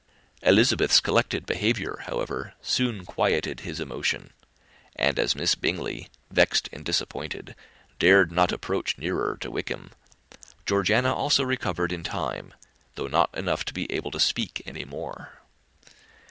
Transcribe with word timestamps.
Elizabeth's 0.41 0.99
collected 0.99 1.45
behaviour, 1.45 1.99
however, 2.07 2.55
soon 2.59 3.05
quieted 3.05 3.59
his 3.59 3.79
emotion; 3.79 4.33
and 4.95 5.19
as 5.19 5.35
Miss 5.35 5.53
Bingley, 5.53 6.09
vexed 6.31 6.67
and 6.73 6.83
disappointed, 6.83 7.53
dared 7.99 8.31
not 8.31 8.51
approach 8.51 8.97
nearer 8.97 9.37
to 9.39 9.51
Wickham, 9.51 9.91
Georgiana 10.65 11.13
also 11.13 11.43
recovered 11.43 11.91
in 11.91 12.01
time, 12.01 12.51
though 12.95 13.05
not 13.05 13.29
enough 13.37 13.63
to 13.63 13.75
be 13.75 13.91
able 13.91 14.09
to 14.09 14.19
speak 14.19 14.63
any 14.65 14.85
more. 14.85 15.33